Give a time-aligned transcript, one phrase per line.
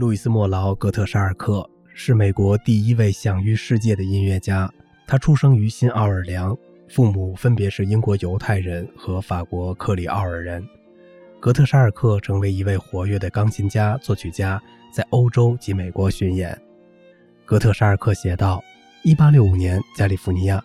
[0.00, 4.66] 路易斯·莫劳·格特沙尔克是美国第一位享誉世界的音乐家。
[5.06, 6.56] 他出生于新奥尔良，
[6.88, 10.66] 父母分别是英国犹太人和法国克里奥尔人。
[11.38, 14.58] 格特沙尔克成为一位活跃的钢琴家、作曲家，
[14.90, 16.58] 在欧洲及美国巡演。
[17.44, 18.64] 格特沙尔克写道
[19.04, 20.64] ：“1865 年，加利福尼亚，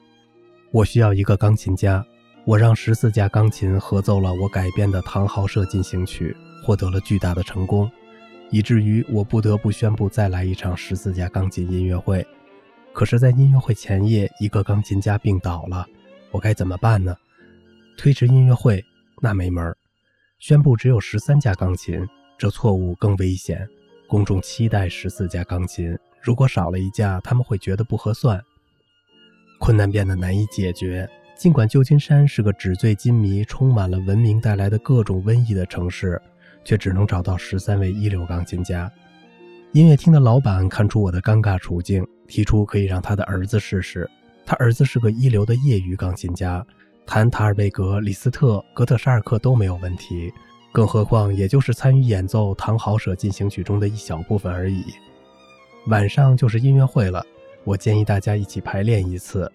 [0.71, 2.01] 我需要一个钢琴家。
[2.45, 6.33] 我让十四架钢琴合奏了我改编的《唐豪舍进行曲》，
[6.65, 7.91] 获得了巨大的成功。”
[8.51, 12.25] 以至于我不得不宣布再来一场十四架钢琴音乐会。
[12.93, 15.85] 可是，在音乐会前夜，一个钢琴家病倒了，
[16.31, 17.15] 我该怎么办呢？
[17.97, 18.83] 推迟音乐会
[19.21, 19.75] 那没门儿。
[20.39, 23.67] 宣布只有十三架钢琴，这错误更危险。
[24.07, 28.41] 公众期待十四架钢琴，如果少了一架，他们会觉得不合算。
[29.59, 31.09] 困难变得难以解决。
[31.35, 36.21] 尽管旧金山是个纸醉金迷、充满了文明带来的各种瘟疫的城市。
[36.65, 38.91] 却只能找到十三位一流钢琴家。
[39.71, 44.09] 音乐厅的老板看出我的尴尬处境，提出可以让他的儿子试试。
[44.45, 46.65] 他儿子是个一流的业余钢琴家，
[47.05, 50.31] 弹塔尔贝格、李斯特、格特沙尔克都没有问题，
[50.71, 54.83] 更何况也就是参与演奏《唐豪舍进行曲》中的一小部分而已。
[55.87, 57.25] 晚上就是音乐会了，
[57.63, 59.51] 我建议大家一起排练一次。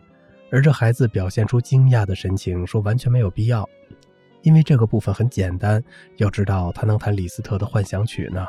[0.53, 3.69] 而这孩子表现出惊讶的神情，说完全没有必要。
[4.43, 5.83] 因为这个部分很简单，
[6.17, 8.47] 要知道他能弹李斯特的幻想曲呢。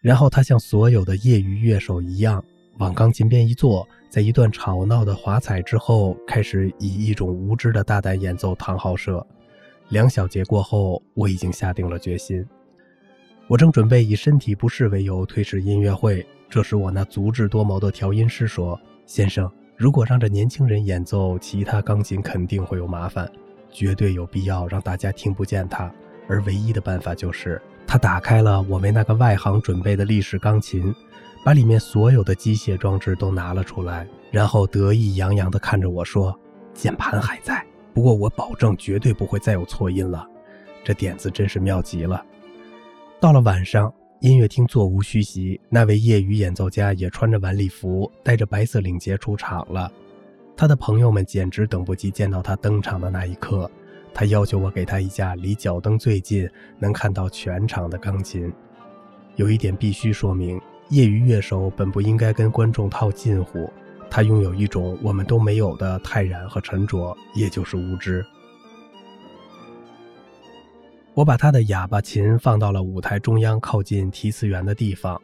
[0.00, 2.44] 然后他像所有的业余乐手一样，
[2.78, 9.18] 往钢琴边一坐，在一段吵闹的华彩之后，开始以一种无知的大胆演奏《唐豪舍》。
[9.88, 12.46] 两小节过后，我已经下定了决心。
[13.48, 23.26] 我正准备以身体不适为由推迟音乐会，这时我那足智多谋的调音师说：“先生，如果让这年轻人演奏，其他钢琴肯定会有麻烦。”
[23.70, 25.92] 绝对有必要让大家听不见它，
[26.28, 30.94] 而唯一的办法就是他打开了我为那个外行准备的历史钢琴，
[31.44, 36.38] 把里面所有的机械装置都拿了出来，然后得意洋洋地看着我说
[36.74, 37.64] ：“键盘还在，
[37.94, 40.26] 不过我保证绝对不会再有错音了。”
[40.84, 42.24] 这点子真是妙极了。
[43.20, 49.90] 到了晚上，音乐厅座无虚席，那位业余演奏家也穿着晚礼服，带着白色领结出场了。
[50.58, 53.70] 他的朋友们简直等不及见到他登场的那一刻。
[54.12, 58.52] 他要求我给他一架离脚蹬最近、能看到全场的钢琴。
[59.36, 63.72] 有一点必须说明：业余乐手本不应该跟观众套近乎。
[64.10, 68.26] 他拥有一种我们都没有的泰然和沉着，也就是无知。
[71.14, 75.22] 我把他的哑巴琴放到了舞台中央靠近提词员的地方。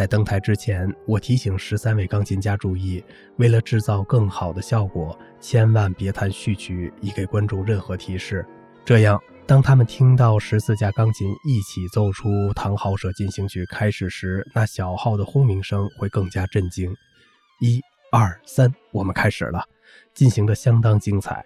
[0.00, 3.04] 在登台之前，我提醒十三位钢琴家注意，
[3.36, 8.42] 为了制造更好的效果，千万别弹序曲，以给观众任何提示。
[8.82, 16.90] 这样，当他们听到十四架钢琴一起奏出《唐豪舍进行曲》开始时，那小号的轰鸣声会更加震惊。
[17.60, 17.78] 一、
[18.10, 19.62] 二、三，我们开始了，
[20.14, 21.44] 进行的相当精彩。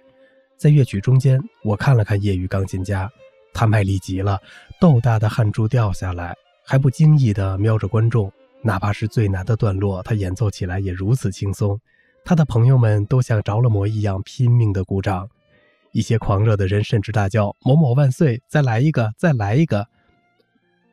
[0.56, 3.10] 在乐曲中间，我看了看业余钢琴家，
[3.52, 4.38] 他卖力极了，
[4.80, 6.32] 豆大的汗珠掉下来。
[6.66, 8.32] 还不经意地瞄着观众，
[8.66, 11.78] 哪怕是最难的段落，他演奏起来也如此轻松。
[12.24, 15.28] 他的朋友们都像着了魔一样拼命地鼓掌，
[15.92, 18.42] 一些狂热的人甚至大叫：“某某万岁！
[18.48, 19.86] 再来一个，再来一个！”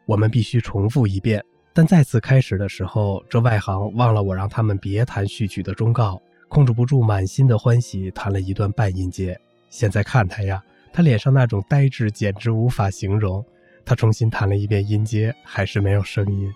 [0.06, 1.42] 我们必须重复一遍。
[1.74, 9.40] 但再次开始的时候，这外行忘了我让他们别弹序曲的忠告，控制不住满心的欢喜，弹了一段半音阶。
[9.70, 10.62] 现在看他呀，
[10.92, 13.42] 他脸上那种呆滞简直无法形容。
[13.86, 16.52] 他重新弹了一遍音阶，还是没有声音。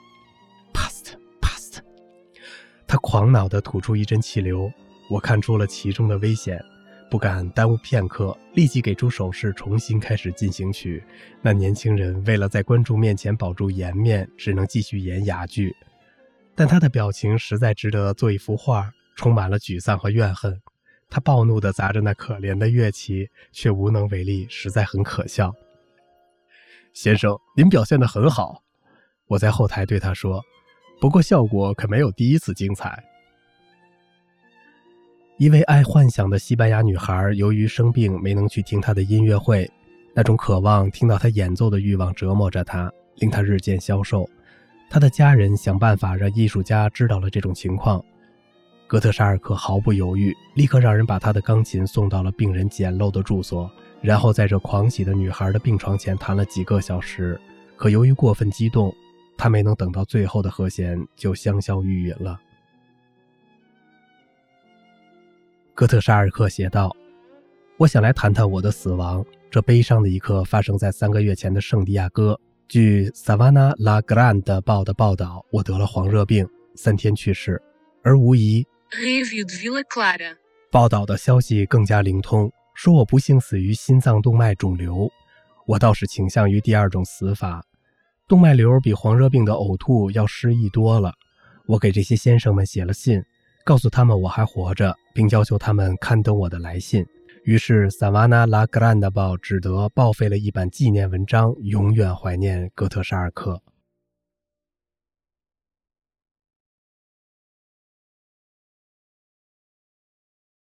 [2.87, 4.71] 他狂恼地吐出一阵气流，
[5.09, 6.63] 我看出了其中的危险，
[7.09, 11.03] 不敢耽误片刻，立即给出手势，重新开始进行曲。
[11.41, 15.75] 那年轻人为了在观众面前保住颜面，只能继续演哑剧，
[16.53, 20.61] 但他的表情实在值得做一幅画，充满了沮丧和怨恨。
[21.09, 25.53] 他暴怒地砸着那可怜的乐器，却无能为力，实在很可笑。
[26.93, 28.63] 先生，您表现得很好，
[29.27, 30.43] 我在后台对他说。
[30.99, 33.03] 不过效果可没有第一次精彩。
[35.37, 39.69] 一位爱幻想的西班牙女孩由于生病没能去听他的音乐会，
[40.13, 44.27] 那种渴望听到他演奏的欲望折磨着她，令她日渐消瘦。
[44.89, 48.01] 他的家人想办法让艺术家知道了这种情况。
[48.87, 53.69] 哥特沙尔克毫不犹豫，立刻让人把他的钢琴送到了病人简陋的住所。
[53.99, 57.37] 然后在这狂喜的女孩的病床前弹了几个小时，
[57.75, 58.93] 可由于过分激动，
[59.37, 62.39] 他没能等到最后的和弦就香消玉殒了。
[65.73, 66.95] 哥特沙尔克写道
[67.77, 69.25] ：“我想来谈谈我的死亡。
[69.51, 72.39] 这悲伤的一刻发生在三个月前的圣地亚哥。
[72.67, 77.61] 据《Savannah La Grande 报》的报道，我得了黄热病，三天去世。
[78.03, 78.65] 而无疑，
[80.71, 85.09] 报道的消息更加灵通，说我不幸死于心脏动脉肿瘤。
[85.65, 87.63] 我倒是倾向于第二种死法，
[88.27, 91.13] 动脉瘤比黄热病的呕吐要失意多了。
[91.67, 93.21] 我给这些先生们写了信，
[93.63, 97.05] 告诉他们我还活着，并要求他们刊登我的来信。
[97.43, 103.61] 于是，萨瓦纳拉格兰的报只得报废了一版纪念文章，永远怀念哥特沙尔克。